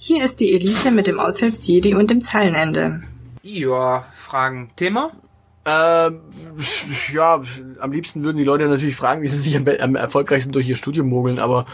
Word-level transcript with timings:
Hier 0.00 0.24
ist 0.24 0.38
die 0.40 0.54
Elite 0.54 0.90
mit 0.92 1.06
dem 1.08 1.18
Aushilfsjedi 1.18 1.94
und 1.94 2.10
dem 2.10 2.22
Zeilenende. 2.22 3.02
Ja, 3.42 4.04
Fragen. 4.18 4.70
Thema? 4.76 5.10
Ähm, 5.64 6.20
ja, 7.12 7.42
am 7.80 7.92
liebsten 7.92 8.22
würden 8.22 8.36
die 8.36 8.44
Leute 8.44 8.68
natürlich 8.68 8.96
fragen, 8.96 9.22
wie 9.22 9.28
sie 9.28 9.36
sich 9.38 9.56
am, 9.56 9.66
am 9.66 9.96
erfolgreichsten 9.96 10.52
durch 10.52 10.68
ihr 10.68 10.76
Studium 10.76 11.08
mogeln, 11.08 11.38
aber 11.40 11.66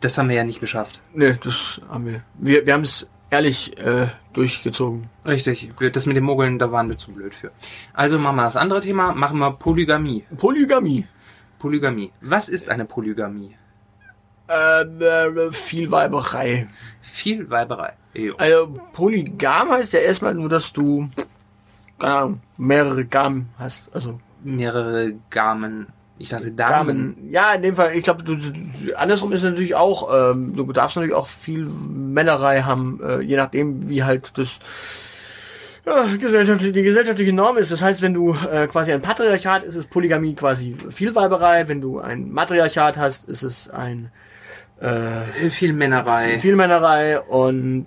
Das 0.00 0.18
haben 0.18 0.28
wir 0.28 0.36
ja 0.36 0.44
nicht 0.44 0.60
geschafft. 0.60 1.00
ne, 1.14 1.38
das 1.42 1.80
haben 1.88 2.06
wir. 2.06 2.22
Wir, 2.38 2.66
wir 2.66 2.74
haben 2.74 2.82
es 2.82 3.08
ehrlich 3.30 3.78
äh, 3.78 4.08
durchgezogen. 4.32 5.08
Richtig. 5.24 5.72
Das 5.92 6.06
mit 6.06 6.16
dem 6.16 6.24
Mogeln, 6.24 6.58
da 6.58 6.72
waren 6.72 6.88
wir 6.88 6.96
zu 6.96 7.12
blöd 7.12 7.32
für. 7.34 7.52
Also 7.94 8.18
machen 8.18 8.36
wir 8.36 8.42
das 8.44 8.56
andere 8.56 8.80
Thema. 8.80 9.14
Machen 9.14 9.38
wir 9.38 9.52
Polygamie. 9.52 10.24
Polygamie. 10.36 11.06
Polygamie. 11.60 12.10
Was 12.20 12.48
ist 12.48 12.68
eine 12.68 12.84
Polygamie? 12.84 13.54
Ähm, 14.48 15.00
äh, 15.00 15.52
viel 15.52 15.90
Weiberei. 15.90 16.68
Viel 17.00 17.48
Weiberei. 17.50 17.92
Jo. 18.14 18.34
Also 18.36 18.74
Polygam 18.92 19.70
heißt 19.70 19.92
ja 19.92 20.00
erstmal 20.00 20.34
nur, 20.34 20.48
dass 20.48 20.72
du, 20.72 21.08
keine 21.98 22.14
Ahnung, 22.14 22.40
mehrere 22.56 23.04
Gamen 23.04 23.48
hast. 23.58 23.88
Also 23.94 24.20
Mehrere 24.44 25.14
Gamen. 25.30 25.86
Ich 26.18 26.28
dachte 26.28 26.52
Damen. 26.52 27.16
Gamen. 27.16 27.30
Ja, 27.30 27.52
in 27.54 27.62
dem 27.62 27.76
Fall, 27.76 27.94
ich 27.94 28.04
glaube, 28.04 28.24
andersrum 28.96 29.32
ist 29.32 29.42
natürlich 29.42 29.74
auch, 29.74 30.32
ähm, 30.32 30.54
du 30.54 30.70
darfst 30.72 30.96
natürlich 30.96 31.14
auch 31.14 31.26
viel 31.26 31.64
Männerei 31.64 32.62
haben, 32.62 33.00
äh, 33.02 33.20
je 33.20 33.36
nachdem, 33.36 33.88
wie 33.88 34.04
halt 34.04 34.36
das 34.36 34.58
ja, 35.84 36.04
gesellschaftliche, 36.16 36.72
die 36.72 36.82
gesellschaftliche 36.82 37.32
Norm 37.32 37.56
ist. 37.56 37.72
Das 37.72 37.82
heißt, 37.82 38.02
wenn 38.02 38.14
du 38.14 38.34
äh, 38.34 38.66
quasi 38.68 38.92
ein 38.92 39.02
Patriarchat 39.02 39.64
ist 39.64 39.74
es 39.74 39.86
Polygamie 39.86 40.34
quasi 40.34 40.76
Vielweiberei. 40.90 41.66
Wenn 41.66 41.80
du 41.80 41.98
ein 41.98 42.30
Matriarchat 42.30 42.96
hast, 42.96 43.28
ist 43.28 43.42
es 43.42 43.68
ein 43.68 44.10
äh, 44.82 45.50
Viel 45.50 45.72
Männerei. 45.72 46.38
Vielmännerei 46.38 47.20
und 47.20 47.86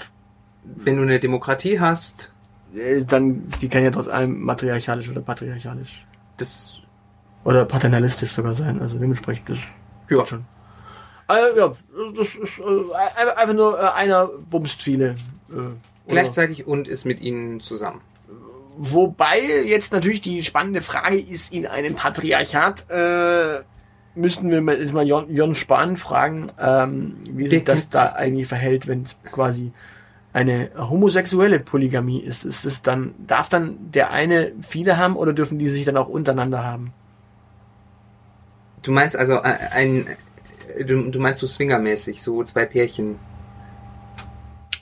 Wenn 0.64 0.96
du 0.98 1.04
eine 1.04 1.20
Demokratie 1.20 1.80
hast, 1.80 2.32
äh, 2.76 3.04
dann, 3.04 3.48
die 3.62 3.70
kann 3.70 3.84
ja 3.84 3.92
trotz 3.92 4.08
allem 4.08 4.42
matriarchalisch 4.42 5.10
oder 5.10 5.22
patriarchalisch 5.22 6.06
das 6.38 6.80
oder 7.44 7.66
paternalistisch 7.66 8.32
sogar 8.32 8.56
sein. 8.56 8.82
Also 8.82 8.98
dementsprechend 8.98 9.50
ist 9.52 9.62
ja, 10.10 10.26
schon. 10.26 10.46
Also, 11.28 11.58
ja, 11.58 11.74
das 12.16 12.28
ist 12.36 12.60
äh, 12.60 13.32
einfach- 13.38 13.54
nur 13.54 13.80
äh, 13.80 13.88
einer 13.96 14.28
bumst 14.50 14.82
viele. 14.82 15.16
Äh, 15.52 15.76
gleichzeitig 16.08 16.68
und 16.68 16.88
ist 16.88 17.06
mit 17.06 17.20
ihnen 17.22 17.62
zusammen. 17.62 18.02
Wobei 18.78 19.40
jetzt 19.66 19.94
natürlich 19.94 20.22
die 20.22 20.44
spannende 20.44 20.82
Frage 20.82 21.20
ist, 21.20 21.54
in 21.54 21.66
einem 21.66 21.96
Patriarchat 21.96 22.90
äh, 22.90 23.62
müssten 24.16 24.50
wir 24.50 24.62
mal, 24.62 24.80
jetzt 24.80 24.94
mal 24.94 25.06
Jon 25.06 25.56
Spahn 25.56 25.98
fragen, 25.98 26.48
ähm, 26.60 27.16
wie 27.30 27.48
sich 27.48 27.64
das 27.64 27.90
da 27.90 28.14
eigentlich 28.14 28.48
verhält, 28.48 28.88
wenn 28.88 29.04
es 29.04 29.16
quasi 29.32 29.72
eine 30.34 30.70
homosexuelle 30.78 31.60
Polygamie 31.60 32.20
ist. 32.20 32.44
Ist 32.44 32.66
es 32.66 32.82
dann, 32.82 33.14
darf 33.26 33.48
dann 33.48 33.78
der 33.92 34.12
eine 34.12 34.52
viele 34.68 34.98
haben 34.98 35.16
oder 35.16 35.32
dürfen 35.32 35.60
die 35.60 35.70
sich 35.70 35.86
dann 35.86 35.96
auch 35.96 36.10
untereinander 36.10 36.64
haben? 36.64 36.94
Du 38.82 38.92
meinst 38.92 39.16
also 39.16 39.36
äh, 39.36 39.56
ein, 39.72 40.08
du, 40.78 41.10
du 41.10 41.20
meinst 41.20 41.40
so 41.40 41.48
swingermäßig, 41.48 42.22
so 42.22 42.44
zwei 42.44 42.66
Pärchen. 42.66 43.18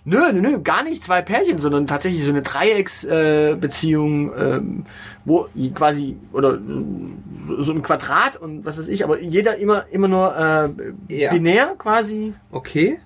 Nö, 0.05 0.31
nö, 0.33 0.41
nö, 0.41 0.59
gar 0.61 0.83
nicht 0.83 1.01
zwei 1.03 1.21
Pärchen, 1.21 1.59
sondern 1.59 1.87
tatsächlich 1.87 2.23
so 2.23 2.29
eine 2.29 2.41
Dreiecksbeziehung, 2.41 4.33
äh, 4.33 4.55
ähm, 4.57 4.85
wo 5.23 5.47
quasi, 5.73 6.17
oder 6.33 6.55
äh, 6.55 6.59
so 7.59 7.71
ein 7.71 7.81
Quadrat 7.83 8.35
und 8.35 8.65
was 8.65 8.77
weiß 8.77 8.87
ich, 8.89 9.05
aber 9.05 9.21
jeder 9.21 9.55
immer, 9.57 9.85
immer 9.91 10.09
nur 10.09 10.35
äh, 11.09 11.13
Ja. 11.21 11.31
binär 11.31 11.75
quasi. 11.77 12.33
Okay. 12.51 12.99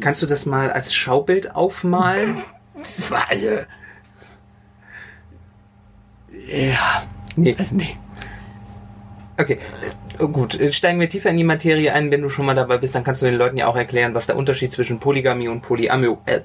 Kannst 0.00 0.22
du 0.22 0.26
das 0.26 0.46
mal 0.46 0.70
als 0.70 0.94
Schaubild 0.94 1.54
aufmalen? 1.54 2.42
Das 2.74 3.10
war 3.10 3.28
also. 3.28 3.48
Ja. 6.48 7.02
Nee. 7.36 7.54
Also, 7.58 7.74
nee. 7.74 7.96
Okay, 9.38 9.58
äh, 10.18 10.26
gut. 10.26 10.58
äh, 10.60 10.72
Steigen 10.72 11.00
wir 11.00 11.08
tiefer 11.08 11.30
in 11.30 11.36
die 11.36 11.44
Materie 11.44 11.92
ein. 11.92 12.10
Wenn 12.10 12.22
du 12.22 12.28
schon 12.28 12.46
mal 12.46 12.54
dabei 12.54 12.78
bist, 12.78 12.94
dann 12.94 13.04
kannst 13.04 13.22
du 13.22 13.26
den 13.26 13.38
Leuten 13.38 13.56
ja 13.56 13.66
auch 13.66 13.76
erklären, 13.76 14.14
was 14.14 14.26
der 14.26 14.36
Unterschied 14.36 14.72
zwischen 14.72 15.00
Polygamie 15.00 15.48
und 15.48 15.62
Polyamo 15.62 16.18
äh, 16.26 16.40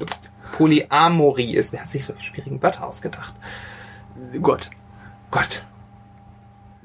Polyamorie 0.58 1.56
ist. 1.56 1.74
Wer 1.74 1.82
hat 1.82 1.92
sich 1.92 2.06
solche 2.06 2.24
schwierigen 2.24 2.62
Wörter 2.62 2.88
ausgedacht? 2.88 3.34
Gott. 4.42 4.70
Gott. 5.32 5.66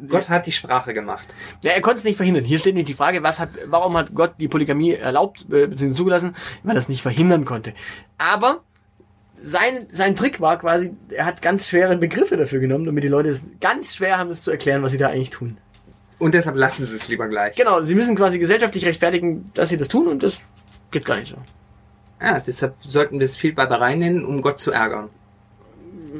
Gott 0.08 0.28
hat 0.28 0.46
die 0.46 0.52
Sprache 0.52 0.94
gemacht. 0.94 1.32
Ja, 1.62 1.72
er 1.72 1.80
konnte 1.80 1.98
es 1.98 2.04
nicht 2.04 2.16
verhindern. 2.16 2.44
Hier 2.44 2.58
steht 2.58 2.74
nicht 2.74 2.88
die 2.88 2.94
Frage, 2.94 3.22
was 3.22 3.38
hat, 3.38 3.50
warum 3.66 3.96
hat 3.96 4.14
Gott 4.14 4.34
die 4.38 4.48
Polygamie 4.48 4.94
erlaubt 4.94 5.46
äh, 5.52 5.68
bzw. 5.68 5.92
zugelassen, 5.92 6.34
weil 6.64 6.76
er 6.76 6.80
es 6.80 6.88
nicht 6.88 7.02
verhindern 7.02 7.44
konnte. 7.44 7.72
Aber 8.18 8.62
sein, 9.36 9.86
sein 9.92 10.16
Trick 10.16 10.40
war 10.40 10.58
quasi, 10.58 10.94
er 11.10 11.24
hat 11.24 11.42
ganz 11.42 11.68
schwere 11.68 11.96
Begriffe 11.96 12.36
dafür 12.36 12.58
genommen, 12.58 12.86
damit 12.86 13.04
die 13.04 13.08
Leute 13.08 13.28
es 13.28 13.48
ganz 13.60 13.94
schwer 13.94 14.18
haben, 14.18 14.30
es 14.30 14.42
zu 14.42 14.50
erklären, 14.50 14.82
was 14.82 14.90
sie 14.90 14.98
da 14.98 15.08
eigentlich 15.08 15.30
tun. 15.30 15.58
Und 16.18 16.34
deshalb 16.34 16.56
lassen 16.56 16.84
sie 16.84 16.94
es 16.94 17.08
lieber 17.08 17.28
gleich. 17.28 17.56
Genau, 17.56 17.82
sie 17.82 17.94
müssen 17.94 18.14
quasi 18.16 18.38
gesellschaftlich 18.38 18.84
rechtfertigen, 18.86 19.50
dass 19.54 19.68
sie 19.70 19.76
das 19.76 19.88
tun 19.88 20.06
und 20.08 20.22
das 20.22 20.38
geht 20.90 21.04
gar 21.04 21.16
nicht 21.16 21.28
so. 21.28 21.36
Ja, 22.20 22.38
deshalb 22.40 22.74
sollten 22.80 23.18
wir 23.18 23.24
es 23.24 23.36
viel 23.36 23.52
Barbarei 23.52 23.96
nennen, 23.96 24.24
um 24.24 24.42
Gott 24.42 24.58
zu 24.60 24.70
ärgern. 24.70 25.08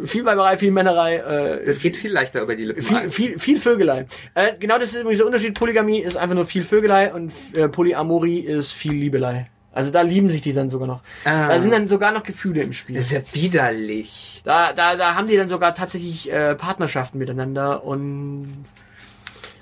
Viel 0.04 0.25
Weiberei, 0.25 0.56
viel 0.56 0.72
Männerei, 0.72 1.16
äh, 1.16 1.64
Das 1.64 1.78
geht 1.78 1.97
viel 1.97 2.10
leichter 2.10 2.41
über 2.42 2.56
die 2.56 2.64
Lippen. 2.64 2.82
viel, 2.82 3.10
viel, 3.10 3.38
viel 3.38 3.60
Vögelei. 3.60 4.06
Äh, 4.34 4.54
genau 4.58 4.78
das 4.78 4.94
ist 4.94 5.00
übrigens 5.00 5.19
der 5.19 5.26
Unterschied. 5.26 5.54
Polygamie 5.54 6.00
ist 6.00 6.16
einfach 6.16 6.34
nur 6.34 6.47
viel 6.47 6.64
Vögelei 6.64 7.12
und 7.12 7.32
äh, 7.54 7.69
Polyamorie 7.69 8.41
ist 8.41 8.72
viel 8.72 8.94
Liebelei. 8.94 9.48
Also 9.70 9.91
da 9.91 10.03
lieben 10.03 10.30
sich 10.30 10.42
die 10.42 10.53
dann 10.53 10.70
sogar 10.70 10.86
noch. 10.88 11.00
Ah. 11.24 11.48
Da 11.48 11.60
sind 11.60 11.72
dann 11.72 11.88
sogar 11.88 12.10
noch 12.12 12.22
Gefühle 12.22 12.62
im 12.62 12.72
Spiel. 12.72 12.97
Das 12.97 13.04
ist 13.06 13.12
ja 13.12 13.20
widerlich. 13.32 14.42
Da, 14.44 14.72
da, 14.72 14.97
da 14.97 15.14
haben 15.14 15.28
die 15.28 15.36
dann 15.36 15.48
sogar 15.48 15.74
tatsächlich 15.74 16.30
äh, 16.32 16.54
Partnerschaften 16.54 17.19
miteinander 17.19 17.84
und 17.84 18.64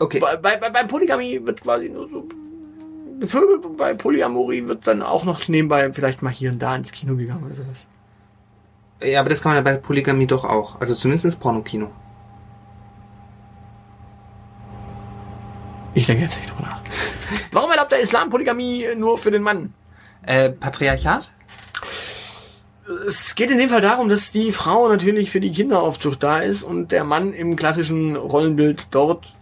Okay. 0.00 0.18
bei, 0.18 0.36
bei, 0.36 0.56
bei, 0.56 0.70
beim 0.70 0.88
Polygamie 0.88 1.40
wird 1.44 1.60
quasi 1.60 1.88
nur 1.88 2.08
so 2.08 2.26
Vögel, 3.26 3.58
bei 3.76 3.92
Polyamorie 3.92 4.66
wird 4.66 4.86
dann 4.86 5.02
auch 5.02 5.24
noch 5.24 5.46
nebenbei 5.46 5.92
vielleicht 5.92 6.22
mal 6.22 6.30
hier 6.30 6.50
und 6.52 6.58
da 6.58 6.74
ins 6.74 6.90
Kino 6.90 7.16
gegangen 7.16 7.44
oder 7.44 7.54
sowas. 7.54 7.78
Ja, 9.02 9.20
aber 9.20 9.28
das 9.28 9.42
kann 9.42 9.50
man 9.50 9.56
ja 9.56 9.62
bei 9.62 9.76
Polygamie 9.76 10.26
doch 10.26 10.44
auch. 10.44 10.80
Also 10.80 10.94
zumindest 10.94 11.26
ins 11.26 11.36
Pornokino. 11.36 11.90
Ich 15.92 16.06
denke 16.06 16.22
jetzt 16.22 16.38
nicht 16.38 16.50
drüber 16.50 16.62
nach. 16.62 16.80
Warum 17.52 17.70
erlaubt 17.70 17.92
der 17.92 18.00
Islam 18.00 18.30
Polygamie 18.30 18.86
nur 18.96 19.18
für 19.18 19.30
den 19.30 19.42
Mann? 19.42 19.74
Äh, 20.22 20.50
Patriarchat? 20.50 21.30
Es 23.06 23.34
geht 23.34 23.50
in 23.50 23.58
dem 23.58 23.68
Fall 23.68 23.80
darum, 23.80 24.08
dass 24.08 24.32
die 24.32 24.52
Frau 24.52 24.88
natürlich 24.88 25.30
für 25.30 25.40
die 25.40 25.52
Kinderaufzucht 25.52 26.22
da 26.22 26.38
ist 26.38 26.62
und 26.62 26.90
der 26.90 27.04
Mann 27.04 27.32
im 27.32 27.56
klassischen 27.56 28.16
Rollenbild 28.16 28.88
dort, 28.90 29.32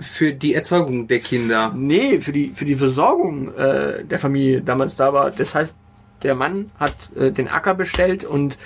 Für 0.00 0.32
die 0.32 0.54
Erzeugung 0.54 1.08
der 1.08 1.18
Kinder. 1.20 1.72
nee, 1.74 2.20
für 2.20 2.32
die, 2.32 2.48
für 2.48 2.64
die 2.64 2.76
Versorgung 2.76 3.54
äh, 3.54 4.04
der 4.04 4.18
Familie 4.18 4.62
damals 4.62 4.96
da 4.96 5.12
war. 5.12 5.30
Das 5.30 5.54
heißt, 5.54 5.76
der 6.22 6.34
Mann 6.34 6.70
hat 6.78 6.94
äh, 7.16 7.30
den 7.32 7.48
Acker 7.48 7.74
bestellt 7.74 8.24
und 8.24 8.58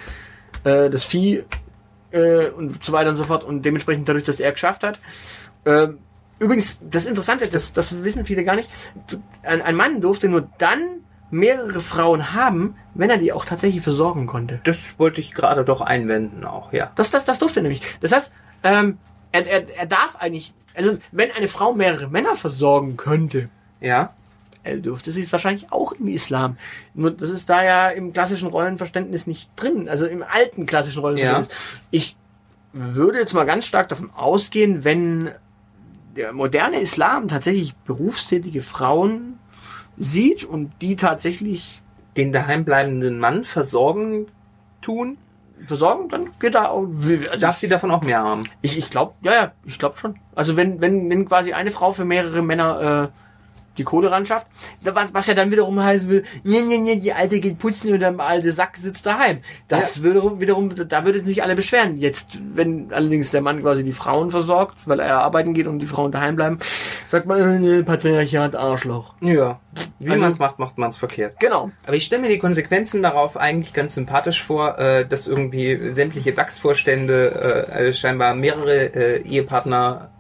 äh, 0.65 0.91
das 0.91 1.05
Vieh 1.05 1.45
äh, 2.11 2.49
und 2.49 2.85
so 2.85 2.93
weiter 2.93 3.11
und 3.11 3.17
so 3.17 3.25
fort 3.25 3.45
und 3.45 3.65
dementsprechend 3.65 4.09
dadurch, 4.09 4.25
dass 4.25 4.41
er 4.41 4.53
geschafft 4.53 4.85
hat. 4.85 4.99
Äh, 5.65 5.89
übrigens, 6.39 6.79
das 6.81 7.07
Interessante, 7.07 7.49
das, 7.49 7.73
das 7.73 8.05
wissen 8.05 8.27
viele 8.27 8.45
gar 8.45 8.57
nicht, 8.57 8.71
ein, 9.43 9.63
ein 9.63 9.77
Mann 9.77 10.01
durfte 10.01 10.29
nur 10.29 10.49
dann 10.59 11.03
mehrere 11.31 11.81
Frauen 11.81 12.35
haben, 12.35 12.77
wenn 12.95 13.09
er 13.09 13.17
die 13.17 13.33
auch 13.33 13.47
tatsächlich 13.47 13.83
versorgen 13.83 14.27
konnte. 14.27 14.61
Das 14.65 14.77
wollte 14.99 15.21
ich 15.21 15.33
gerade 15.33 15.65
doch 15.65 15.81
einwenden 15.81 16.45
auch, 16.45 16.73
ja. 16.73 16.93
Das, 16.95 17.11
das, 17.11 17.25
das 17.25 17.39
durfte 17.39 17.61
er 17.61 17.63
nämlich. 17.63 17.81
Das 18.01 18.13
heißt, 18.13 18.33
ähm, 18.65 18.99
er, 19.33 19.47
er, 19.47 19.77
er 19.77 19.87
darf 19.87 20.17
eigentlich, 20.17 20.53
also 20.75 20.99
wenn 21.13 21.31
eine 21.33 21.49
Frau 21.49 21.73
mehrere 21.75 22.09
Männer 22.09 22.37
versorgen 22.37 22.97
könnte, 22.97 23.49
Ja? 23.81 24.15
äh, 24.65 24.79
dürfte 24.79 25.11
sie 25.11 25.23
es 25.23 25.33
wahrscheinlich 25.33 25.73
auch 25.73 25.93
im 25.93 26.09
Islam. 26.09 26.57
Nur 26.95 27.11
das 27.11 27.31
ist 27.31 27.49
da 27.51 27.63
ja 27.65 27.89
im 27.89 28.13
klassischen 28.13 28.49
Rollenverständnis 28.49 29.27
nicht 29.27 29.51
drin, 29.57 29.89
also 29.89 30.07
im 30.07 30.23
alten 30.23 30.67
klassischen 30.67 31.01
Rollenverständnis. 31.01 31.57
Ich 31.91 32.17
würde 32.73 33.19
jetzt 33.19 33.35
mal 33.35 33.45
ganz 33.45 33.67
stark 33.67 33.89
davon 33.89 34.11
ausgehen, 34.15 34.85
wenn 34.85 35.31
der 36.17 36.33
moderne 36.33 36.77
Islam 36.81 37.29
tatsächlich 37.29 37.75
berufstätige 37.75 38.63
Frauen 38.63 39.39
sieht 39.99 40.45
und 40.45 40.73
die 40.81 40.97
tatsächlich 40.97 41.83
Den 42.17 42.31
daheim 42.33 42.65
bleibenden 42.67 43.19
Mann 43.19 43.43
versorgen 43.45 44.27
tun? 44.83 45.17
Versorgen, 45.67 46.09
dann 46.09 46.31
geht 46.39 46.55
da 46.55 46.69
auch. 46.69 46.87
Also 46.87 47.37
Darf 47.39 47.57
sie 47.57 47.69
davon 47.69 47.91
auch 47.91 48.03
mehr 48.03 48.23
haben? 48.23 48.49
Ich, 48.61 48.77
ich 48.77 48.91
glaube, 48.91 49.15
ja, 49.23 49.33
ja, 49.33 49.53
ich 49.65 49.79
glaube 49.79 49.97
schon. 49.97 50.19
Also 50.35 50.57
wenn, 50.57 50.81
wenn, 50.81 51.09
wenn 51.11 51.27
quasi 51.27 51.53
eine 51.53 51.71
Frau 51.71 51.93
für 51.93 52.05
mehrere 52.05 52.43
Männer 52.43 53.11
die 53.79 53.85
Kohle 53.85 54.11
ran 54.11 54.27
schafft. 54.27 54.47
Was, 54.83 55.13
was 55.15 55.27
ja 55.27 55.35
dann 55.35 55.51
wiederum 55.51 55.83
heißen 55.83 56.09
will, 56.09 56.25
nee, 56.45 56.61
nee, 56.63 56.79
nee, 56.79 56.97
die 56.97 57.13
alte 57.13 57.41
geht 57.41 57.59
putzen 57.59 57.93
und 57.93 58.01
der 58.01 58.19
alte 58.21 58.53
Sack 58.53 58.77
sitzt 58.77 59.07
daheim. 59.07 59.39
Das 59.69 59.97
Ja. 59.97 60.03
würde 60.03 60.41
wiederum, 60.41 60.71
da 60.89 61.05
würde 61.05 61.21
sich 61.21 61.43
alle 61.43 61.55
beschweren. 61.55 61.97
Jetzt, 61.99 62.39
wenn 62.55 62.93
allerdings 62.93 63.31
der 63.31 63.41
Mann 63.41 63.61
quasi 63.63 63.85
die 63.85 63.93
Frauen 63.93 64.31
versorgt, 64.31 64.77
weil 64.87 65.01
er 65.01 65.21
arbeiten 65.21 65.55
geht 65.55 65.67
und 65.67 65.79
die 65.79 65.87
Frauen 65.87 66.13
daheim 66.13 66.37
bleiben, 66.37 66.59
sagt 67.09 67.27
man, 67.27 67.61
nee, 67.61 67.83
Patriarchat, 67.83 68.57
Arschloch. 68.57 69.15
Ja. 69.21 69.61
Wie 69.99 70.11
Also- 70.11 70.21
man 70.23 70.31
es 70.33 70.39
macht, 70.39 70.59
macht 70.59 70.77
man 70.79 70.91
es 70.91 70.97
verkehrt. 70.97 71.39
Genau. 71.41 71.71
Aber 71.87 71.95
ich 71.97 72.05
stelle 72.05 72.23
mir 72.23 72.29
die 72.29 72.39
Konsequenzen 72.39 73.03
darauf 73.03 73.37
eigentlich 73.37 73.73
ganz 73.73 73.95
sympathisch 73.95 74.43
vor, 74.43 74.79
äh, 74.79 75.07
dass 75.07 75.27
irgendwie 75.27 75.91
sämtliche 75.91 76.33
DAX-Vorstände 76.33 77.69
äh, 77.73 77.93
scheinbar 77.93 78.35
mehrere 78.35 78.95
äh, 78.95 79.23
Ehepartner 79.23 80.11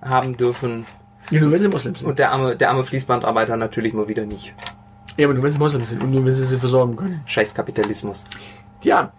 haben 0.00 0.36
dürfen 0.36 0.84
Ja, 1.32 1.40
nur 1.40 1.50
wenn 1.50 1.60
sie 1.60 1.68
Moslems 1.68 2.00
sind. 2.00 2.08
und 2.08 2.18
der 2.18 2.30
arme, 2.30 2.56
der 2.56 2.68
arme 2.70 2.84
Fließbandarbeiter 2.84 3.56
natürlich 3.56 3.94
mal 3.94 4.06
wieder 4.06 4.26
nicht. 4.26 4.54
ja, 5.16 5.26
aber 5.26 5.34
nur 5.34 5.42
wenn 5.42 5.52
sie 5.52 5.58
Moslems 5.58 5.88
sind 5.88 6.02
und 6.02 6.10
nur 6.10 6.24
wenn 6.24 6.32
sie 6.32 6.44
sie 6.44 6.58
versorgen 6.58 6.94
können. 6.94 7.22
Scheiß 7.26 7.54
Kapitalismus. 7.54 8.24
Ja, 8.82 9.12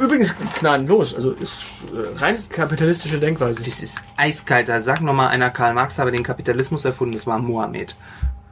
übrigens 0.00 0.34
gnadenlos. 0.60 1.14
Also 1.14 1.30
ist 1.32 1.62
äh, 1.94 2.18
rein 2.18 2.34
kapitalistische 2.50 3.18
Denkweise. 3.20 3.62
Das 3.62 3.80
ist 3.80 4.00
eiskalt. 4.16 4.68
Da 4.68 4.80
sagt 4.80 5.00
nochmal 5.00 5.28
einer, 5.28 5.50
Karl 5.50 5.74
Marx 5.74 5.98
habe 5.98 6.10
den 6.10 6.24
Kapitalismus 6.24 6.84
erfunden, 6.84 7.14
das 7.14 7.26
war 7.26 7.38
Mohammed. 7.38 7.96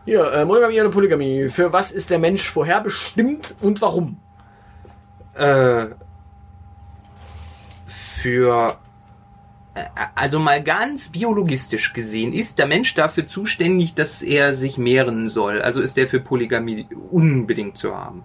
Hier, 0.04 0.32
äh, 0.32 0.44
Monogamie 0.44 0.80
oder 0.80 0.90
Polygamie. 0.90 1.48
Für 1.48 1.72
was 1.72 1.90
ist 1.90 2.10
der 2.10 2.18
Mensch 2.18 2.48
vorherbestimmt 2.48 3.54
und 3.62 3.82
warum? 3.82 4.18
Äh, 5.34 5.86
für 7.86 8.70
äh, 8.70 8.83
also 10.14 10.38
mal 10.38 10.62
ganz 10.62 11.08
biologistisch 11.08 11.92
gesehen 11.92 12.32
ist 12.32 12.58
der 12.58 12.66
Mensch 12.66 12.94
dafür 12.94 13.26
zuständig, 13.26 13.94
dass 13.94 14.22
er 14.22 14.54
sich 14.54 14.78
mehren 14.78 15.28
soll. 15.28 15.62
Also 15.62 15.80
ist 15.80 15.98
er 15.98 16.06
für 16.06 16.20
Polygamie 16.20 16.86
unbedingt 17.10 17.76
zu 17.76 17.96
haben. 17.96 18.24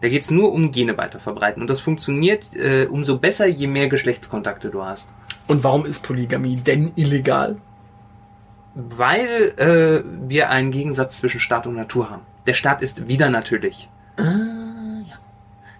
Da 0.00 0.08
geht's 0.08 0.30
nur 0.30 0.52
um 0.52 0.70
Gene 0.72 0.96
weiterverbreiten. 0.96 1.60
Und 1.60 1.70
das 1.70 1.80
funktioniert 1.80 2.54
äh, 2.54 2.86
umso 2.86 3.18
besser, 3.18 3.46
je 3.46 3.66
mehr 3.66 3.88
Geschlechtskontakte 3.88 4.70
du 4.70 4.84
hast. 4.84 5.12
Und 5.46 5.64
warum 5.64 5.86
ist 5.86 6.02
Polygamie 6.02 6.56
denn 6.56 6.92
illegal? 6.94 7.56
Weil 8.74 9.54
äh, 9.56 10.28
wir 10.28 10.50
einen 10.50 10.70
Gegensatz 10.70 11.18
zwischen 11.18 11.40
Staat 11.40 11.66
und 11.66 11.74
Natur 11.74 12.10
haben. 12.10 12.22
Der 12.46 12.54
Staat 12.54 12.82
ist 12.82 13.08
wieder 13.08 13.28
natürlich. 13.28 13.88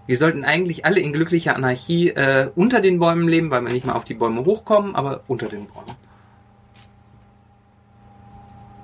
Wir 0.09 0.17
sollten 0.17 0.43
eigentlich 0.43 0.85
alle 0.85 1.01
in 1.01 1.13
glücklicher 1.13 1.55
Anarchie 1.55 2.09
äh, 2.09 2.49
unter 2.55 2.81
den 2.81 2.97
Bäumen 2.97 3.27
leben, 3.27 3.51
weil 3.51 3.61
wir 3.61 3.71
nicht 3.71 3.85
mal 3.85 3.93
auf 3.93 4.05
die 4.05 4.15
Bäume 4.15 4.43
hochkommen, 4.43 4.95
aber 4.95 5.21
unter 5.27 5.47
den 5.49 5.67
Bäumen. 5.67 5.95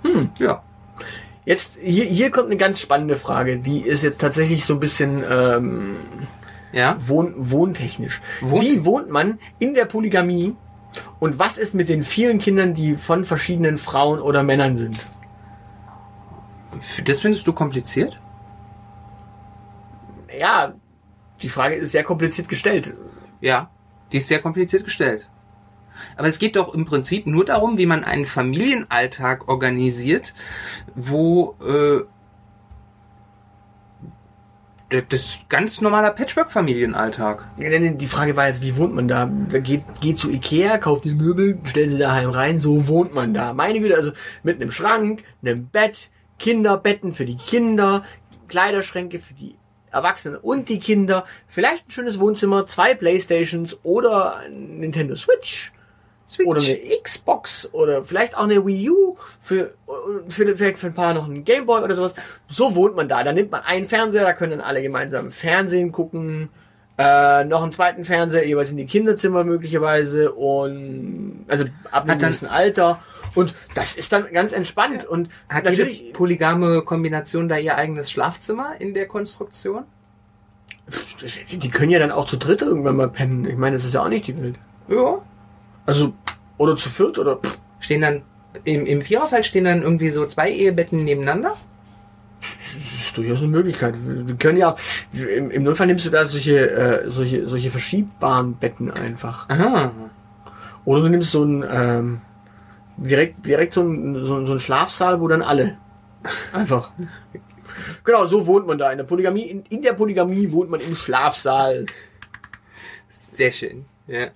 Hm. 0.03 0.29
Ja. 0.37 0.61
Jetzt, 1.43 1.77
hier, 1.81 2.05
hier 2.05 2.29
kommt 2.29 2.45
eine 2.45 2.57
ganz 2.57 2.79
spannende 2.79 3.15
Frage. 3.15 3.57
Die 3.57 3.79
ist 3.79 4.03
jetzt 4.03 4.21
tatsächlich 4.21 4.65
so 4.65 4.75
ein 4.75 4.79
bisschen 4.79 5.23
ähm, 5.27 5.97
Ja. 6.71 6.95
wohn, 6.99 7.33
wohntechnisch. 7.37 8.21
Wohn- 8.41 8.61
Wie 8.61 8.85
wohnt 8.85 9.09
man 9.09 9.39
in 9.57 9.73
der 9.73 9.85
Polygamie? 9.85 10.55
Und 11.19 11.39
was 11.39 11.57
ist 11.57 11.73
mit 11.73 11.89
den 11.89 12.03
vielen 12.03 12.37
Kindern, 12.37 12.75
die 12.75 12.95
von 12.95 13.23
verschiedenen 13.23 13.79
Frauen 13.79 14.19
oder 14.21 14.43
Männern 14.43 14.77
sind? 14.77 15.07
Das 17.03 17.19
findest 17.21 17.47
du 17.47 17.53
kompliziert? 17.53 18.19
Ja, 20.39 20.73
die 21.41 21.49
Frage 21.49 21.75
ist 21.75 21.91
sehr 21.91 22.03
kompliziert 22.03 22.47
gestellt. 22.49 22.93
Ja. 23.41 23.69
Die 24.11 24.17
ist 24.17 24.27
sehr 24.27 24.39
kompliziert 24.41 24.83
gestellt. 24.83 25.27
Aber 26.17 26.27
es 26.27 26.39
geht 26.39 26.55
doch 26.55 26.73
im 26.73 26.85
Prinzip 26.85 27.25
nur 27.25 27.45
darum, 27.45 27.77
wie 27.77 27.85
man 27.85 28.03
einen 28.03 28.25
Familienalltag 28.25 29.47
organisiert, 29.47 30.33
wo 30.93 31.55
äh, 31.65 32.01
das- 34.89 35.03
das 35.09 35.39
ganz 35.49 35.81
normaler 35.81 36.11
Patchwork-Familienalltag. 36.11 37.45
Die 37.57 38.07
Frage 38.07 38.35
war 38.35 38.47
jetzt, 38.47 38.61
wie 38.61 38.77
wohnt 38.77 38.93
man 38.93 39.07
da? 39.07 39.25
da 39.49 39.59
geht, 39.59 39.83
geht 39.99 40.17
zu 40.17 40.29
Ikea, 40.29 40.77
kauft 40.77 41.05
die 41.05 41.13
Möbel, 41.13 41.59
stellt 41.63 41.89
sie 41.89 41.97
daheim 41.97 42.29
rein, 42.29 42.59
so 42.59 42.87
wohnt 42.87 43.13
man 43.15 43.33
da. 43.33 43.53
Meine 43.53 43.79
Güte, 43.79 43.95
also 43.95 44.11
mit 44.43 44.61
einem 44.61 44.71
Schrank, 44.71 45.23
einem 45.41 45.67
Bett, 45.67 46.11
Kinderbetten 46.37 47.13
für 47.13 47.25
die 47.25 47.37
Kinder, 47.37 48.03
Kleiderschränke 48.47 49.19
für 49.19 49.33
die 49.33 49.55
Erwachsenen 49.95 50.37
und 50.37 50.69
die 50.69 50.79
Kinder, 50.79 51.25
vielleicht 51.47 51.87
ein 51.87 51.91
schönes 51.91 52.19
Wohnzimmer, 52.19 52.67
zwei 52.67 52.93
Playstations 52.93 53.77
oder 53.83 54.41
Nintendo 54.49 55.15
Switch. 55.15 55.71
Switch. 56.27 56.47
Oder 56.47 56.61
eine 56.61 56.79
Xbox 57.03 57.69
oder 57.71 58.03
vielleicht 58.03 58.35
auch 58.35 58.45
eine 58.45 58.65
Wii 58.65 58.89
U 58.89 59.17
für, 59.41 59.75
für, 60.29 60.57
für, 60.57 60.87
ein 60.87 60.93
paar 60.93 61.13
noch 61.13 61.27
ein 61.27 61.43
Gameboy 61.43 61.83
oder 61.83 61.95
sowas. 61.95 62.15
So 62.47 62.75
wohnt 62.75 62.95
man 62.95 63.07
da. 63.07 63.23
Da 63.23 63.31
nimmt 63.31 63.51
man 63.51 63.61
einen 63.61 63.85
Fernseher, 63.85 64.23
da 64.23 64.33
können 64.33 64.51
dann 64.51 64.61
alle 64.61 64.81
gemeinsam 64.81 65.31
Fernsehen 65.31 65.91
gucken. 65.91 66.49
Äh, 66.97 67.43
noch 67.43 67.61
einen 67.61 67.73
zweiten 67.73 68.05
Fernseher, 68.05 68.47
jeweils 68.47 68.71
in 68.71 68.77
die 68.77 68.85
Kinderzimmer 68.85 69.43
möglicherweise 69.43 70.31
und 70.31 71.45
also 71.47 71.65
ab 71.91 72.09
einem 72.09 72.17
gewissen 72.17 72.47
Alter. 72.47 72.99
Und 73.35 73.53
das 73.75 73.95
ist 73.95 74.11
dann 74.11 74.31
ganz 74.33 74.51
entspannt. 74.53 75.05
Und 75.05 75.29
Hat 75.49 75.65
natürlich, 75.65 75.99
jede 75.99 76.13
polygame 76.13 76.81
Kombination 76.81 77.47
da 77.47 77.57
ihr 77.57 77.75
eigenes 77.75 78.09
Schlafzimmer 78.09 78.75
in 78.79 78.93
der 78.93 79.07
Konstruktion? 79.07 79.83
die 81.51 81.69
können 81.69 81.91
ja 81.91 81.99
dann 81.99 82.11
auch 82.11 82.25
zu 82.25 82.37
dritt 82.37 82.61
irgendwann 82.61 82.95
mal 82.95 83.09
pennen. 83.09 83.45
Ich 83.45 83.57
meine, 83.57 83.75
das 83.75 83.85
ist 83.85 83.93
ja 83.93 84.03
auch 84.03 84.09
nicht 84.09 84.27
die 84.27 84.39
Welt. 84.39 84.55
Ja. 84.87 85.19
Also, 85.85 86.13
oder 86.57 86.77
zu 86.77 86.89
viert 86.89 87.17
oder 87.17 87.37
pff, 87.37 87.57
Stehen 87.79 88.01
dann, 88.01 88.23
im, 88.63 88.85
im 88.87 89.01
Viererfall 89.01 89.43
stehen 89.43 89.65
dann 89.65 89.83
irgendwie 89.83 90.09
so 90.09 90.25
zwei 90.25 90.49
Ehebetten 90.49 91.03
nebeneinander? 91.03 91.55
Das 92.41 93.07
ist 93.07 93.17
durchaus 93.17 93.39
eine 93.39 93.47
Möglichkeit. 93.47 93.95
Wir 94.03 94.35
können 94.37 94.57
ja, 94.57 94.75
im, 95.13 95.51
im 95.51 95.63
Notfall 95.63 95.87
nimmst 95.87 96.05
du 96.05 96.09
da 96.09 96.25
solche, 96.25 96.69
äh, 96.71 97.09
solche, 97.09 97.47
solche 97.47 97.71
verschiebbaren 97.71 98.55
Betten 98.55 98.89
einfach. 98.89 99.47
Aha. 99.49 99.91
Oder 100.85 101.01
du 101.01 101.09
nimmst 101.09 101.31
so 101.31 101.43
ein, 101.43 101.63
ähm, 101.69 102.21
direkt, 102.97 103.45
direkt 103.45 103.73
so 103.73 103.81
ein, 103.81 104.25
so, 104.25 104.35
ein- 104.37 104.45
so 104.47 104.53
ein 104.53 104.59
Schlafsaal, 104.59 105.19
wo 105.21 105.27
dann 105.27 105.41
alle. 105.41 105.77
Einfach. 106.53 106.91
Genau, 108.03 108.25
so 108.25 108.47
wohnt 108.47 108.67
man 108.67 108.77
da 108.77 108.91
in 108.91 108.97
der 108.97 109.05
Polygamie. 109.05 109.43
In, 109.43 109.63
in 109.69 109.81
der 109.81 109.93
Polygamie 109.93 110.51
wohnt 110.51 110.69
man 110.69 110.79
im 110.79 110.95
Schlafsaal. 110.95 111.85
Sehr 113.33 113.51
schön. 113.51 113.85
Ja. 114.07 114.27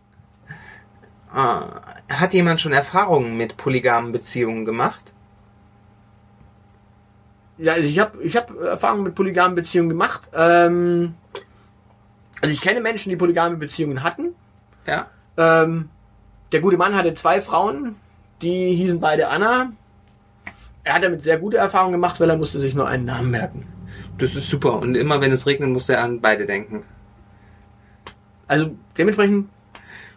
Ah, 1.31 1.81
hat 2.09 2.33
jemand 2.33 2.59
schon 2.59 2.73
Erfahrungen 2.73 3.37
mit 3.37 3.55
polygamen 3.55 4.11
Beziehungen 4.11 4.65
gemacht? 4.65 5.13
Ja, 7.57 7.73
also 7.73 7.87
ich 7.87 7.99
habe 7.99 8.21
ich 8.23 8.35
hab 8.35 8.55
Erfahrungen 8.59 9.03
mit 9.03 9.15
polygamen 9.15 9.53
Beziehungen 9.55 9.89
gemacht. 9.89 10.29
Ähm, 10.33 11.13
also 12.41 12.53
ich 12.53 12.61
kenne 12.61 12.81
Menschen, 12.81 13.09
die 13.09 13.15
polygame 13.15 13.57
Beziehungen 13.57 14.01
hatten. 14.01 14.33
Ja. 14.87 15.07
Ähm, 15.37 15.89
der 16.51 16.61
gute 16.61 16.77
Mann 16.77 16.95
hatte 16.95 17.13
zwei 17.13 17.41
Frauen, 17.41 17.95
die 18.41 18.73
hießen 18.73 18.99
beide 18.99 19.29
Anna. 19.29 19.71
Er 20.83 20.93
hat 20.93 21.03
damit 21.03 21.23
sehr 21.23 21.37
gute 21.37 21.57
Erfahrungen 21.57 21.91
gemacht, 21.93 22.19
weil 22.19 22.29
er 22.29 22.37
musste 22.37 22.59
sich 22.59 22.73
nur 22.73 22.87
einen 22.87 23.05
Namen 23.05 23.31
merken. 23.31 23.67
Das 24.17 24.35
ist 24.35 24.49
super. 24.49 24.79
Und 24.79 24.95
immer 24.95 25.21
wenn 25.21 25.31
es 25.31 25.45
regnet, 25.45 25.69
muss 25.69 25.89
er 25.89 26.01
an 26.03 26.21
beide 26.21 26.45
denken. 26.45 26.83
Also 28.47 28.71
dementsprechend, 28.97 29.49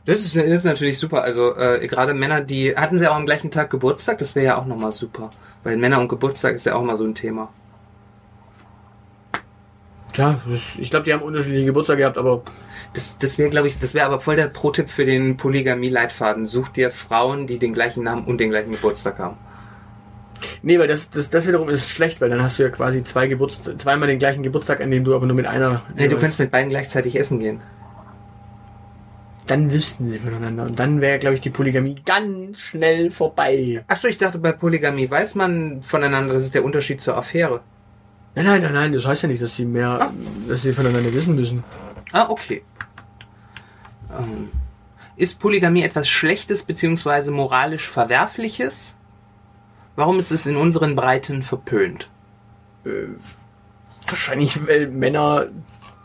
Das 0.05 0.21
ist, 0.21 0.35
das 0.35 0.45
ist 0.45 0.65
natürlich 0.65 0.99
super. 0.99 1.23
Also 1.23 1.55
äh, 1.57 1.87
gerade 1.87 2.15
Männer, 2.15 2.41
die 2.41 2.75
hatten 2.77 2.99
sie 2.99 3.07
auch 3.07 3.15
am 3.15 3.27
gleichen 3.27 3.51
Tag 3.51 3.71
Geburtstag, 3.71 4.19
das 4.19 4.35
wäre 4.35 4.47
ja 4.47 4.59
auch 4.59 4.67
nochmal 4.67 4.91
super. 4.91 5.31
Weil 5.63 5.77
Männer 5.77 6.01
und 6.01 6.09
Geburtstag 6.09 6.55
ist 6.55 6.67
ja 6.67 6.75
auch 6.75 6.83
mal 6.83 6.97
so 6.97 7.05
ein 7.05 7.15
Thema. 7.15 7.53
Ja, 10.17 10.41
ich 10.79 10.91
glaube, 10.91 11.05
die 11.05 11.13
haben 11.13 11.23
unterschiedliche 11.23 11.67
Geburtstage 11.67 12.01
gehabt, 12.01 12.19
aber 12.19 12.43
Das, 12.95 13.17
das 13.19 13.39
wäre, 13.39 13.51
glaube 13.51 13.69
ich, 13.69 13.79
das 13.79 13.95
wäre 13.95 14.07
aber 14.07 14.21
voll 14.21 14.37
der 14.37 14.49
Pro-Tipp 14.49 14.91
für 14.91 15.07
den 15.07 15.37
Polygamie-Leitfaden. 15.39 16.45
Such 16.47 16.69
dir 16.71 16.91
Frauen, 16.91 17.47
die 17.47 17.59
den 17.59 17.73
gleichen 17.75 18.05
Namen 18.05 18.25
und 18.27 18.39
den 18.39 18.51
gleichen 18.51 18.73
Geburtstag 18.73 19.19
haben. 19.19 19.39
nee, 20.63 20.79
weil 20.79 20.89
das, 20.89 21.11
das, 21.11 21.31
das 21.31 21.47
wiederum 21.47 21.69
ist 21.69 21.89
schlecht, 21.89 22.21
weil 22.21 22.31
dann 22.31 22.43
hast 22.43 22.59
du 22.59 22.63
ja 22.65 22.69
quasi 22.71 23.05
zwei 23.05 23.27
Geburts 23.27 23.63
zweimal 23.77 24.09
den 24.09 24.19
gleichen 24.19 24.43
Geburtstag, 24.43 24.81
an 24.81 24.91
dem 24.91 25.05
du 25.05 25.15
aber 25.15 25.27
nur 25.27 25.37
mit 25.37 25.47
einer. 25.47 25.83
Nee, 25.97 26.09
du 26.09 26.19
kannst 26.19 26.39
mit 26.39 26.51
beiden 26.51 26.69
gleichzeitig 26.69 27.19
essen 27.19 27.39
gehen. 27.41 27.61
dann 29.47 29.73
wüssten 29.73 30.07
sie 30.07 30.19
voneinander 30.19 30.65
und 30.65 30.79
dann 30.79 31.01
wäre, 31.01 31.19
glaube 31.19 31.35
ich, 31.35 31.41
die 31.41 31.51
Polygamie 31.51 31.97
ganz 32.05 32.61
schnell 32.61 33.11
vorbei. 33.11 33.85
Achso, 33.89 34.07
ich 34.09 34.19
dachte, 34.19 34.39
bei 34.39 34.53
Polygamie 34.53 35.11
weiß 35.11 35.35
man 35.35 35.83
voneinander, 35.83 36.35
das 36.35 36.45
ist 36.45 36.55
der 36.55 36.65
Unterschied 36.65 37.01
zur 37.01 37.17
Affäre. 37.17 37.61
Nein, 38.35 38.47
nein, 38.47 38.63
nein, 38.63 38.73
nein, 38.73 38.93
das 38.93 39.05
heißt 39.05 39.23
ja 39.25 39.29
nicht, 39.29 39.43
dass 39.43 39.57
sie 39.57 39.65
mehr, 39.67 39.89
Ah. 39.89 40.11
dass 40.49 40.63
sie 40.63 40.73
voneinander 40.73 41.13
wissen 41.13 41.35
müssen. 41.35 41.63
Ah, 42.13 42.29
okay. 42.31 42.63
Ähm, 44.19 44.51
ist 45.17 45.39
Polygamie 45.39 45.83
etwas 45.83 46.09
Schlechtes 46.09 46.63
beziehungsweise 46.63 47.31
moralisch 47.31 47.89
Verwerfliches? 47.91 48.97
Warum 49.97 50.19
ist 50.19 50.31
es 50.31 50.47
in 50.47 50.57
unseren 50.57 50.97
Breiten 50.97 51.43
verpönt? 51.43 52.09
Wahrscheinlich, 54.07 54.67
weil 54.67 54.89
Männer 54.89 55.47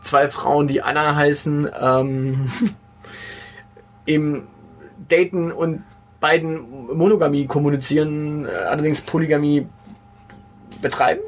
zwei 0.02 0.28
Frauen, 0.28 0.68
die 0.68 0.82
Anna 0.82 1.16
heißen, 1.16 1.68
ähm, 1.80 2.50
im 4.04 4.46
Daten 5.08 5.50
und 5.50 5.82
beiden 6.20 6.94
Monogamie 6.96 7.46
kommunizieren, 7.46 8.44
äh, 8.44 8.48
allerdings 8.48 9.00
Polygamie 9.00 9.66
betreiben. 10.82 11.22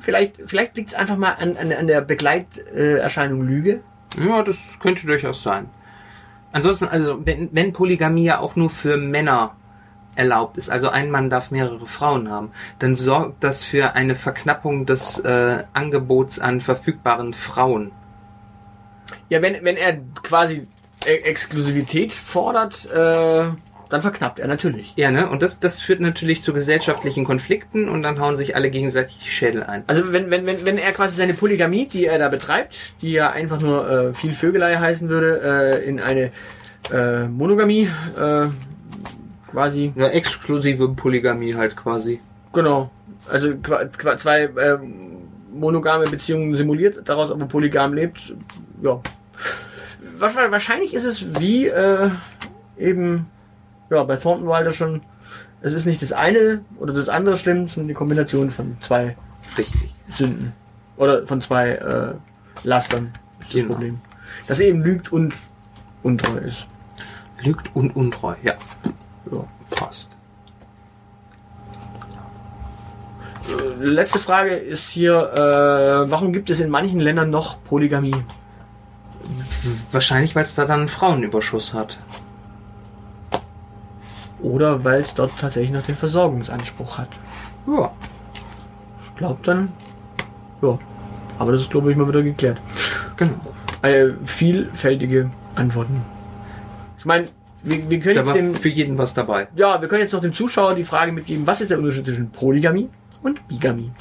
Vielleicht, 0.00 0.36
vielleicht 0.46 0.76
liegt 0.76 0.90
es 0.90 0.94
einfach 0.94 1.16
mal 1.16 1.32
an, 1.32 1.56
an, 1.56 1.72
an 1.72 1.86
der 1.86 2.00
Begleiterscheinung 2.00 3.42
Lüge. 3.46 3.80
Ja, 4.18 4.42
das 4.42 4.78
könnte 4.80 5.06
durchaus 5.06 5.42
sein. 5.42 5.68
Ansonsten, 6.52 6.86
also 6.86 7.24
wenn, 7.24 7.48
wenn 7.52 7.72
Polygamie 7.72 8.24
ja 8.24 8.38
auch 8.38 8.56
nur 8.56 8.70
für 8.70 8.96
Männer 8.96 9.56
erlaubt 10.14 10.56
ist, 10.56 10.70
also 10.70 10.88
ein 10.88 11.10
Mann 11.10 11.30
darf 11.30 11.50
mehrere 11.50 11.86
Frauen 11.86 12.30
haben, 12.30 12.52
dann 12.78 12.94
sorgt 12.94 13.42
das 13.42 13.64
für 13.64 13.94
eine 13.94 14.14
Verknappung 14.14 14.86
des 14.86 15.18
äh, 15.18 15.64
Angebots 15.72 16.38
an 16.38 16.60
verfügbaren 16.60 17.34
Frauen. 17.34 17.90
Ja, 19.28 19.42
wenn, 19.42 19.64
wenn 19.64 19.76
er 19.76 19.98
quasi 20.22 20.68
E- 21.06 21.16
Exklusivität 21.24 22.12
fordert, 22.12 22.86
äh, 22.86 23.50
dann 23.94 24.02
verknappt 24.02 24.40
er 24.40 24.48
natürlich. 24.48 24.92
Ja, 24.96 25.12
ne? 25.12 25.28
Und 25.30 25.40
das, 25.40 25.60
das 25.60 25.78
führt 25.80 26.00
natürlich 26.00 26.42
zu 26.42 26.52
gesellschaftlichen 26.52 27.24
Konflikten 27.24 27.88
und 27.88 28.02
dann 28.02 28.18
hauen 28.18 28.36
sich 28.36 28.56
alle 28.56 28.68
gegenseitig 28.68 29.18
die 29.18 29.30
Schädel 29.30 29.62
ein. 29.62 29.84
Also 29.86 30.12
wenn, 30.12 30.32
wenn, 30.32 30.46
wenn, 30.46 30.66
wenn 30.66 30.78
er 30.78 30.90
quasi 30.90 31.14
seine 31.14 31.32
Polygamie, 31.32 31.86
die 31.86 32.06
er 32.06 32.18
da 32.18 32.28
betreibt, 32.28 32.76
die 33.02 33.12
ja 33.12 33.30
einfach 33.30 33.60
nur 33.60 33.88
äh, 33.88 34.12
viel 34.12 34.32
Vögelei 34.32 34.74
heißen 34.74 35.08
würde, 35.08 35.80
äh, 35.80 35.88
in 35.88 36.00
eine 36.00 36.32
äh, 36.92 37.28
Monogamie 37.28 37.88
äh, 38.18 38.48
quasi 39.52 39.92
Ja, 39.94 40.08
exklusive 40.08 40.88
Polygamie 40.88 41.54
halt 41.54 41.76
quasi. 41.76 42.18
Genau. 42.52 42.90
Also 43.30 43.54
zwei 44.18 44.42
äh, 44.42 44.76
monogame 45.52 46.06
Beziehungen 46.06 46.52
simuliert, 46.56 47.02
daraus 47.04 47.30
aber 47.30 47.46
polygam 47.46 47.94
lebt. 47.94 48.34
Ja. 48.82 49.00
Wahrscheinlich, 50.18 50.50
wahrscheinlich 50.50 50.94
ist 50.94 51.04
es 51.04 51.38
wie 51.38 51.68
äh, 51.68 52.10
eben 52.76 53.26
ja 53.90 54.02
bei 54.04 54.16
Thornton 54.16 54.48
Wilder 54.48 54.72
schon. 54.72 55.02
Es 55.60 55.72
ist 55.72 55.86
nicht 55.86 56.02
das 56.02 56.12
eine 56.12 56.60
oder 56.78 56.92
das 56.92 57.08
andere 57.08 57.36
schlimm, 57.36 57.68
sondern 57.68 57.88
die 57.88 57.94
Kombination 57.94 58.50
von 58.50 58.76
zwei 58.80 59.16
Richtig. 59.56 59.94
Sünden 60.10 60.52
oder 60.96 61.26
von 61.26 61.40
zwei 61.40 61.70
äh, 61.70 62.14
Lastern 62.64 63.12
ist 63.40 63.48
das 63.48 63.52
Genau. 63.54 63.74
Problem. 63.74 64.00
Dass 64.46 64.60
er 64.60 64.68
eben 64.68 64.82
lügt 64.82 65.12
und 65.12 65.34
untreu 66.02 66.38
ist. 66.38 66.66
Lügt 67.42 67.74
und 67.74 67.94
untreu, 67.96 68.34
ja. 68.42 68.54
Ja. 69.30 69.44
Passt. 69.70 70.16
Äh, 73.48 73.84
Letzte 73.84 74.18
Frage 74.18 74.50
ist 74.54 74.88
hier, 74.88 75.14
äh, 75.34 76.10
warum 76.10 76.32
gibt 76.32 76.50
es 76.50 76.60
in 76.60 76.70
manchen 76.70 77.00
Ländern 77.00 77.30
noch 77.30 77.62
Polygamie? 77.64 78.14
Wahrscheinlich, 79.92 80.34
weil 80.36 80.42
es 80.42 80.54
da 80.54 80.64
dann 80.66 80.80
einen 80.80 80.88
Frauenüberschuss 80.88 81.72
hat. 81.74 81.98
Oder 84.44 84.84
weil 84.84 85.00
es 85.00 85.14
dort 85.14 85.32
tatsächlich 85.38 85.72
noch 85.72 85.82
den 85.86 85.96
Versorgungsanspruch 85.96 86.98
hat. 86.98 87.08
Ja. 87.66 87.90
Ich 89.08 89.16
glaube 89.16 89.38
dann, 89.42 89.72
ja. 90.62 90.78
Aber 91.38 91.52
das 91.52 91.62
ist, 91.62 91.70
glaube 91.70 91.90
ich, 91.90 91.96
mal 91.96 92.06
wieder 92.06 92.22
geklärt. 92.22 92.60
Genau. 93.16 93.34
Äh, 93.82 94.10
vielfältige 94.24 95.30
Antworten. 95.54 96.02
Ich 96.98 97.04
meine, 97.04 97.28
wir, 97.62 97.88
wir 97.88 98.00
können 98.00 98.16
Da 98.16 98.22
jetzt 98.22 98.34
dem, 98.34 98.54
für 98.54 98.68
jeden 98.68 98.98
was 98.98 99.14
dabei. 99.14 99.48
ja, 99.56 99.80
wir 99.80 99.88
können 99.88 100.02
jetzt 100.02 100.12
noch 100.12 100.20
dem 100.20 100.32
Zuschauer 100.32 100.74
die 100.74 100.84
Frage 100.84 101.12
mitgeben, 101.12 101.46
was 101.46 101.60
ist 101.60 101.70
der 101.70 101.78
Unterschied 101.78 102.04
zwischen 102.04 102.30
Polygamie 102.30 102.88
und 103.22 103.46
Bigamie? 103.48 103.92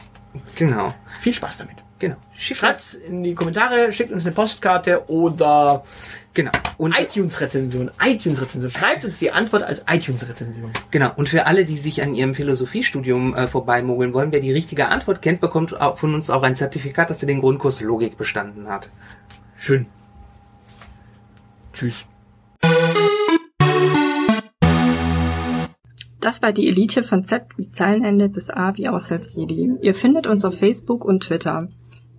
Genau. 0.55 0.93
Viel 1.21 1.33
Spaß 1.33 1.59
damit. 1.59 1.75
Genau. 2.03 2.17
Schickt 2.38 2.60
Schreibt's 2.60 2.95
in 2.95 3.24
die 3.24 3.33
Kommentare, 3.33 3.93
schickt 3.93 4.12
uns 4.12 4.25
eine 4.25 4.36
Postkarte 4.36 5.10
oder 5.10 5.86
Genau. 6.33 6.51
Und, 6.77 7.00
iTunes-Rezension. 7.00 7.91
iTunes-Rezension. 8.03 8.69
Schreibt 8.69 9.05
uns 9.05 9.19
die 9.19 9.31
Antwort 9.31 9.63
als 9.63 9.86
iTunes-Rezension. 9.89 10.74
genau. 10.91 11.12
Und 11.15 11.29
für 11.29 11.45
alle, 11.45 11.63
die 11.63 11.77
sich 11.77 12.03
an 12.03 12.13
ihrem 12.13 12.36
Philosophiestudium 12.36 13.33
äh, 13.36 13.48
vorbeimogeln 13.48 14.12
wollen, 14.12 14.33
wer 14.33 14.41
die 14.41 14.51
richtige 14.51 14.89
Antwort 14.89 15.22
kennt, 15.22 15.39
bekommt 15.39 15.79
auch 15.79 15.98
von 15.98 16.13
uns 16.13 16.29
auch 16.29 16.43
ein 16.43 16.57
Zertifikat, 16.57 17.10
dass 17.10 17.24
er 17.24 17.27
den 17.27 17.39
Grundkurs 17.39 17.79
Logik 17.79 18.17
bestanden 18.17 18.67
hat. 18.67 18.89
Schön. 19.55 19.86
Tschüss. 21.72 22.03
Das 26.19 26.41
war 26.41 26.51
die 26.51 26.67
Elite 26.67 27.05
von 27.05 27.24
Z 27.24 27.43
wie 27.55 27.72
Zeilenende 27.72 28.27
bis 28.27 28.50
A 28.50 28.75
wie 28.75 28.89
Aushilfsjedi. 28.89 29.77
Ihr 29.81 29.95
findet 29.95 30.27
uns 30.27 30.43
auf 30.43 30.57
Facebook 30.57 31.05
und 31.05 31.24
Twitter. 31.24 31.69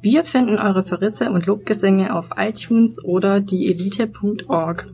Wir 0.04 0.24
finden 0.24 0.58
eure 0.58 0.84
Verrisse 0.84 1.30
und 1.30 1.46
Lobgesänge 1.46 2.14
auf 2.14 2.28
iTunes 2.36 3.02
oder 3.02 3.40
dieelite.org. 3.40 4.90